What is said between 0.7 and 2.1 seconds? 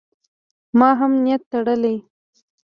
ما هم نیت تړلی.